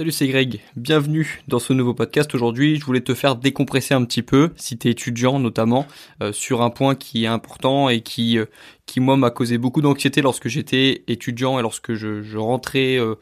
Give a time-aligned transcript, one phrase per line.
[0.00, 0.60] Salut, c'est Greg.
[0.76, 2.34] Bienvenue dans ce nouveau podcast.
[2.34, 5.86] Aujourd'hui, je voulais te faire décompresser un petit peu, si tu es étudiant notamment,
[6.22, 8.46] euh, sur un point qui est important et qui, euh,
[8.86, 13.16] qui moi, m'a causé beaucoup d'anxiété lorsque j'étais étudiant et lorsque je, je rentrais, euh,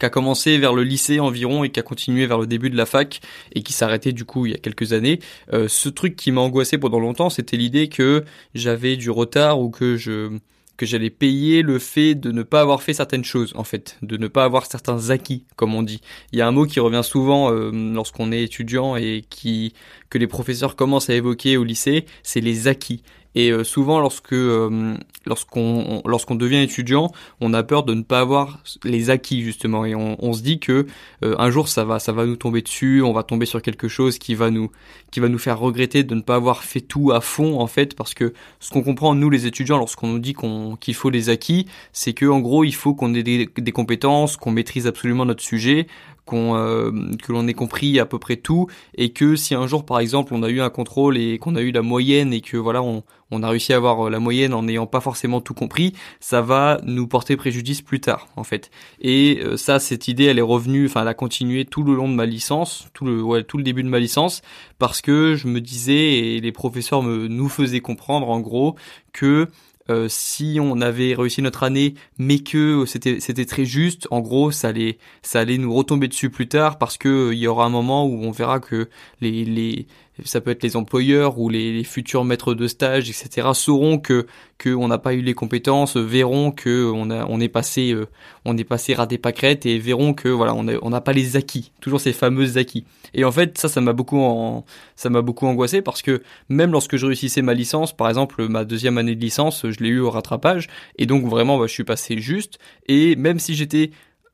[0.00, 2.76] qui a commencé vers le lycée environ et qui a continué vers le début de
[2.76, 3.20] la fac
[3.54, 5.20] et qui s'arrêtait du coup il y a quelques années.
[5.52, 9.96] ce truc qui m'a angoissé pendant longtemps, c'était l'idée que j'avais du retard ou que
[9.96, 10.38] je
[10.76, 14.16] que j'allais payer le fait de ne pas avoir fait certaines choses, en fait, de
[14.16, 16.00] ne pas avoir certains acquis, comme on dit.
[16.32, 19.72] Il y a un mot qui revient souvent euh, lorsqu'on est étudiant et qui
[20.10, 23.02] que les professeurs commencent à évoquer au lycée, c'est les acquis.
[23.36, 28.20] Et euh, souvent, lorsque euh, lorsqu'on lorsqu'on devient étudiant, on a peur de ne pas
[28.20, 30.86] avoir les acquis justement, et on, on se dit que
[31.22, 33.88] euh, un jour ça va ça va nous tomber dessus, on va tomber sur quelque
[33.88, 34.70] chose qui va nous
[35.10, 37.94] qui va nous faire regretter de ne pas avoir fait tout à fond en fait,
[37.94, 41.28] parce que ce qu'on comprend nous les étudiants lorsqu'on nous dit qu'on qu'il faut les
[41.28, 45.26] acquis, c'est que en gros il faut qu'on ait des, des compétences, qu'on maîtrise absolument
[45.26, 45.88] notre sujet,
[46.32, 46.90] euh,
[47.22, 50.34] que l'on ait compris à peu près tout et que si un jour par exemple
[50.34, 53.04] on a eu un contrôle et qu'on a eu la moyenne et que voilà on,
[53.30, 56.42] on a réussi à avoir euh, la moyenne en n'ayant pas forcément tout compris, ça
[56.42, 58.70] va nous porter préjudice plus tard en fait.
[59.00, 62.08] Et euh, ça cette idée elle est revenue enfin elle a continué tout le long
[62.08, 64.42] de ma licence, tout le ouais, tout le début de ma licence
[64.78, 68.74] parce que je me disais et les professeurs me nous faisaient comprendre en gros
[69.12, 69.48] que
[69.90, 74.50] euh, si on avait réussi notre année, mais que c'était c'était très juste, en gros,
[74.50, 77.66] ça allait ça allait nous retomber dessus plus tard parce que euh, il y aura
[77.66, 78.88] un moment où on verra que
[79.20, 79.86] les les
[80.24, 83.48] ça peut être les employeurs ou les, futurs maîtres de stage, etc.
[83.52, 84.26] sauront que
[84.62, 88.06] qu'on n'a pas eu les compétences, verront que on a on est passé euh,
[88.46, 91.36] on est passé ras des pâquerettes et verront que voilà on n'a on pas les
[91.36, 92.84] acquis, toujours ces fameux acquis.
[93.12, 96.96] Et en fait ça ça m'a beaucoup ça m'a beaucoup angoissé parce que même lorsque
[96.96, 100.10] je réussissais ma licence, par exemple ma deuxième année de licence, je l'ai eu au
[100.10, 103.90] rattrapage et donc vraiment bah, je suis passé juste et même si j'étais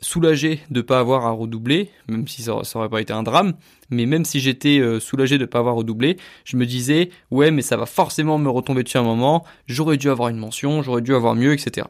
[0.00, 3.54] soulagé de pas avoir à redoubler, même si ça, ça aurait pas été un drame,
[3.90, 7.62] mais même si j'étais euh, soulagé de pas avoir redoublé, je me disais ouais mais
[7.62, 11.14] ça va forcément me retomber dessus un moment, j'aurais dû avoir une mention, j'aurais dû
[11.14, 11.86] avoir mieux, etc.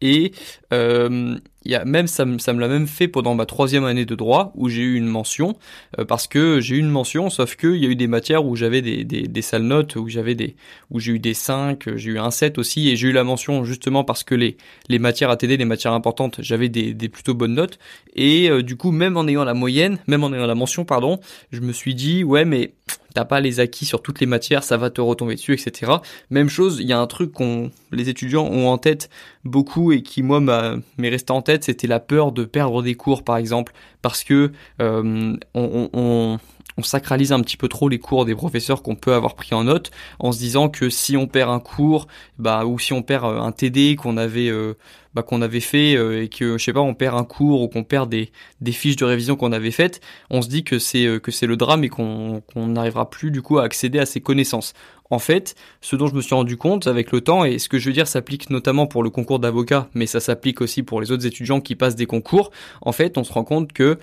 [0.00, 0.32] Et
[0.72, 4.14] euh, y a même ça, ça me l'a même fait pendant ma troisième année de
[4.14, 5.56] droit où j'ai eu une mention
[5.98, 8.44] euh, parce que j'ai eu une mention sauf que il y a eu des matières
[8.46, 10.56] où j'avais des, des, des sales notes où j'avais des
[10.90, 13.64] où j'ai eu des 5 j'ai eu un 7 aussi et j'ai eu la mention
[13.64, 14.56] justement parce que les
[14.88, 17.78] les matières ATD les matières importantes j'avais des, des plutôt bonnes notes.
[18.14, 21.20] Et euh, du coup même en ayant la moyenne même en ayant la mention pardon
[21.52, 22.72] je me suis dit ouais mais
[23.14, 25.92] t'as pas les acquis sur toutes les matières, ça va te retomber dessus, etc.
[26.30, 29.10] Même chose, il y a un truc qu'on les étudiants ont en tête
[29.44, 33.24] beaucoup et qui moi m'est resté en tête, c'était la peur de perdre des cours
[33.24, 33.72] par exemple,
[34.02, 36.38] parce que euh, on,
[36.82, 39.90] sacralise un petit peu trop les cours des professeurs qu'on peut avoir pris en note
[40.18, 42.06] en se disant que si on perd un cours
[42.38, 44.78] bah ou si on perd euh, un TD qu'on avait euh,
[45.14, 47.68] bah, qu'on avait fait euh, et que je sais pas on perd un cours ou
[47.68, 50.00] qu'on perd des, des fiches de révision qu'on avait faites
[50.30, 53.58] on se dit que c'est que c'est le drame et qu'on n'arrivera plus du coup
[53.58, 54.72] à accéder à ces connaissances.
[55.12, 57.78] En fait, ce dont je me suis rendu compte avec le temps, et ce que
[57.78, 61.10] je veux dire s'applique notamment pour le concours d'avocat, mais ça s'applique aussi pour les
[61.10, 63.98] autres étudiants qui passent des concours, en fait, on se rend compte que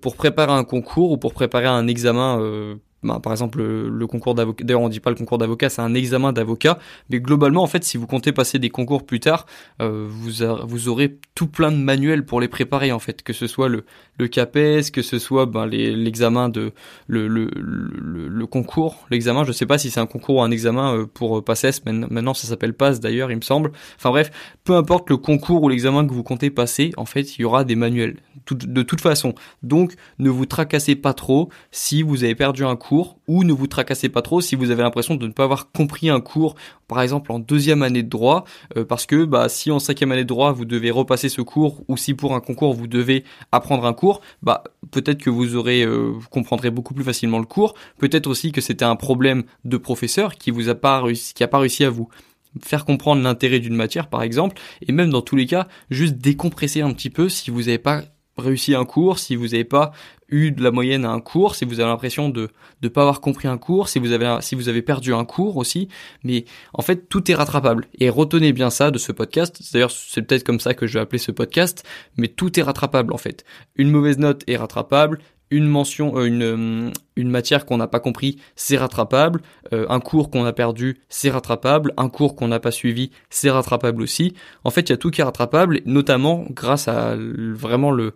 [0.00, 4.34] pour préparer un concours ou pour préparer un examen euh, bah, par exemple le, concours
[4.34, 6.78] d'avocat d'ailleurs on dit pas le concours d'avocat c'est un examen d'avocat.
[7.10, 9.46] Mais globalement en fait si vous comptez passer des concours plus tard
[9.80, 13.22] euh, vous vous aurez tout plein de manuels pour les préparer en fait.
[13.22, 13.84] Que ce soit le
[14.18, 16.72] le CAPES que ce soit ben, l'examen de
[17.06, 19.44] le, le, le, concours l'examen.
[19.44, 22.48] Je sais pas si c'est un concours ou un examen euh, pour PASSES maintenant ça
[22.48, 23.70] s'appelle PASS d'ailleurs il me semble.
[23.96, 24.32] Enfin bref
[24.64, 27.62] peu importe le concours ou l'examen que vous comptez passer en fait il y aura
[27.62, 28.16] des manuels.
[28.50, 29.34] De toute façon.
[29.62, 31.50] Donc ne vous tracassez pas trop.
[31.70, 34.82] Si vous avez perdu un cours ou ne vous tracassez pas trop si vous avez
[34.82, 36.54] l'impression de ne pas avoir compris un cours,
[36.86, 38.44] par exemple en deuxième année de droit,
[38.76, 41.82] euh, parce que bah, si en cinquième année de droit vous devez repasser ce cours,
[41.88, 45.82] ou si pour un concours vous devez apprendre un cours, bah peut-être que vous aurez,
[45.82, 47.74] euh, comprendrez beaucoup plus facilement le cours.
[47.98, 51.48] Peut-être aussi que c'était un problème de professeur qui vous a pas réussi, qui a
[51.48, 52.08] pas réussi à vous
[52.62, 56.80] faire comprendre l'intérêt d'une matière par exemple et même dans tous les cas juste décompresser
[56.80, 58.02] un petit peu si vous n'avez pas
[58.38, 59.92] réussi un cours, si vous n'avez pas
[60.28, 62.48] eu de la moyenne à un cours, si vous avez l'impression de
[62.82, 65.56] ne pas avoir compris un cours, si vous avez si vous avez perdu un cours
[65.56, 65.88] aussi,
[66.22, 67.88] mais en fait tout est rattrapable.
[67.98, 69.62] Et retenez bien ça de ce podcast.
[69.72, 71.84] D'ailleurs, c'est peut-être comme ça que je vais appeler ce podcast,
[72.16, 73.44] mais tout est rattrapable en fait.
[73.76, 78.00] Une mauvaise note est rattrapable, une mention, euh, une, euh, une matière qu'on n'a pas
[78.00, 79.40] compris, c'est rattrapable.
[79.72, 81.92] Euh, un cours qu'on a perdu, c'est rattrapable.
[81.96, 84.34] Un cours qu'on n'a pas suivi, c'est rattrapable aussi.
[84.64, 88.14] En fait, il y a tout qui est rattrapable, notamment grâce à vraiment le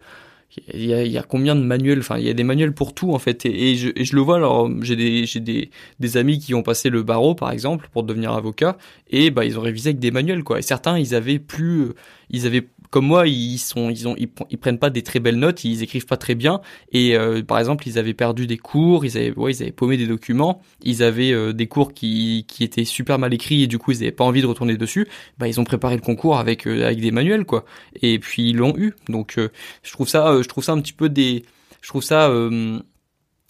[0.75, 2.95] il y, a, y a, combien de manuels enfin il y a des manuels pour
[2.95, 6.17] tout en fait et, je, et je, le vois alors j'ai des j'ai des, des
[6.19, 8.77] amis qui ont passé le barreau par exemple pour devenir avocat
[9.09, 11.93] et bah ils ont révisé avec des manuels quoi et certains ils avaient plus
[12.29, 15.65] ils avaient comme moi, ils sont, ils ont, ils, prennent pas des très belles notes,
[15.65, 16.61] ils écrivent pas très bien.
[16.93, 19.97] Et euh, par exemple, ils avaient perdu des cours, ils avaient, ouais, ils avaient paumé
[19.97, 23.79] des documents, ils avaient euh, des cours qui, qui étaient super mal écrits et du
[23.79, 25.09] coup ils avaient pas envie de retourner dessus.
[25.39, 27.65] Bah ils ont préparé le concours avec euh, avec des manuels quoi.
[28.03, 28.93] Et puis ils l'ont eu.
[29.09, 31.47] Donc je trouve ça, je trouve ça un petit peu des,
[31.81, 32.31] je trouve ça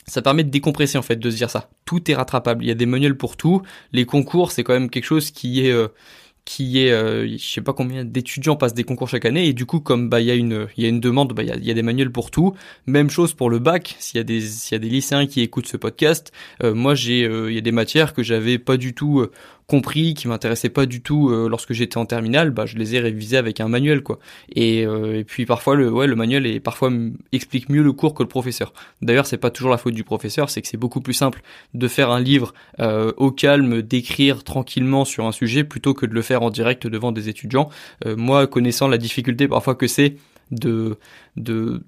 [0.07, 1.69] ça permet de décompresser en fait de se dire ça.
[1.85, 2.65] Tout est rattrapable.
[2.65, 3.63] Il y a des manuels pour tout.
[3.93, 5.73] Les concours, c'est quand même quelque chose qui est
[6.45, 9.65] qui est, euh, je sais pas combien d'étudiants passent des concours chaque année et du
[9.65, 11.71] coup comme bah il y a une il y a une demande, bah il y
[11.71, 12.55] a, des manuels pour tout.
[12.87, 13.97] Même chose pour le bac.
[14.01, 16.95] S'il y a des s'il y a des lycéens qui écoutent ce podcast, euh, moi
[16.95, 19.31] j'ai euh, il y a des matières que j'avais pas du tout euh,
[19.73, 23.01] compris, qui m'intéressaient pas du tout euh, lorsque j'étais en terminale, bah je les ai
[23.01, 24.19] révisés avec un manuel quoi.
[24.55, 26.91] Et, euh, et puis parfois le ouais le manuel est parfois
[27.33, 28.75] explique mieux le cours que le professeur.
[29.01, 31.41] D'ailleurs c'est pas toujours la faute du professeur, c'est que c'est beaucoup plus simple
[31.73, 36.13] de faire un livre euh, au calme, d'écrire tranquillement sur un sujet plutôt que de
[36.13, 37.71] le faire en direct devant des étudiants.
[38.05, 40.17] moi connaissant la difficulté parfois que c'est
[40.51, 40.99] de
[41.37, 41.83] de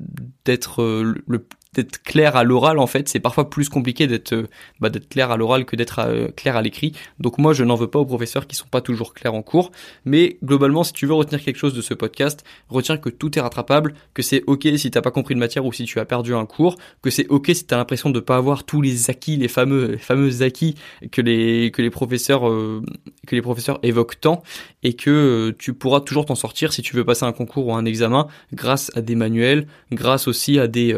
[0.47, 0.83] d'être
[1.27, 4.47] le d'être clair à l'oral en fait c'est parfois plus compliqué d'être euh,
[4.81, 6.93] bah, d'être clair à l'oral que d'être euh, clair à l'écrit.
[7.19, 9.73] Donc moi je n'en veux pas aux professeurs qui sont pas toujours clairs en cours.
[10.05, 13.41] Mais globalement si tu veux retenir quelque chose de ce podcast retiens que tout est
[13.41, 16.35] rattrapable que c'est ok si t'as pas compris de matière ou si tu as perdu
[16.35, 19.49] un cours que c'est ok si t'as l'impression de pas avoir tous les acquis les
[19.49, 20.77] fameux les fameux acquis
[21.11, 22.83] que les que les professeurs euh,
[23.27, 24.43] que les professeurs évoquent tant
[24.83, 27.85] et que tu pourras toujours t'en sortir si tu veux passer un concours ou un
[27.85, 30.97] examen grâce à des manuels grâce aussi à des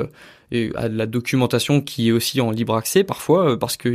[0.53, 3.89] et à la documentation qui est aussi en libre accès parfois euh, parce que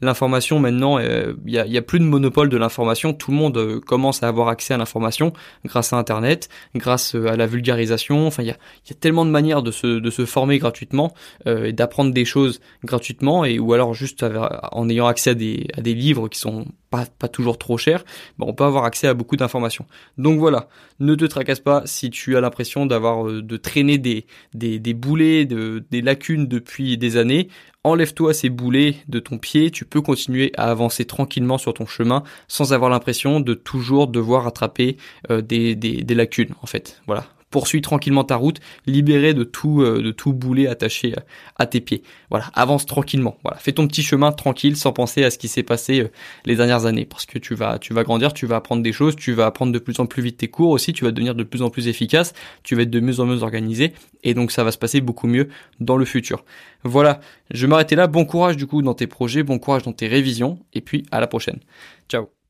[0.00, 3.12] l'information maintenant euh, il y, a, y, a, plus de monopole de l'information.
[3.12, 5.32] Tout le monde euh, commence à avoir accès à l'information
[5.64, 8.26] grâce à internet grâce à la vulgarisation.
[8.26, 8.56] Enfin il y a,
[8.88, 11.14] y a, tellement de manières de se, de se former gratuitement
[11.46, 14.24] et d'apprendre des choses gratuitement et ou alors juste
[14.72, 18.04] en ayant accès à des, à des livres qui sont pas, toujours trop chers
[18.38, 19.86] bon, on peut avoir accès à beaucoup d'informations.
[20.18, 20.68] Donc voilà
[21.00, 25.44] ne te tracasse pas si tu as l'impression d'avoir de traîner des, des, des boulets
[25.46, 27.48] de des lacunes depuis des années,
[27.84, 32.22] enlève-toi ces boulets de ton pied, tu peux continuer à avancer tranquillement sur ton chemin
[32.46, 34.96] sans avoir l'impression de toujours devoir attraper
[35.30, 37.00] euh, des, des, des lacunes en fait.
[37.06, 41.14] Voilà, poursuis tranquillement ta route, libéré de tout euh, de tout boulet attaché
[41.56, 42.02] à tes pieds.
[42.30, 43.36] Voilà, avance tranquillement.
[43.44, 46.10] Voilà, fais ton petit chemin tranquille sans penser à ce qui s'est passé euh,
[46.44, 49.14] les dernières années parce que tu vas tu vas grandir, tu vas apprendre des choses,
[49.14, 51.44] tu vas apprendre de plus en plus vite tes cours aussi, tu vas devenir de
[51.44, 52.32] plus en plus efficace,
[52.64, 53.92] tu vas être de mieux en mieux organisé
[54.24, 55.48] et donc ça va se passer beaucoup mieux
[55.78, 56.44] dans le futur.
[56.82, 57.20] Voilà,
[57.50, 58.06] je vais m'arrêter là.
[58.08, 61.20] Bon courage du coup dans tes projets, bon courage dans tes révisions et puis à
[61.20, 61.60] la prochaine.
[62.08, 62.41] Ciao.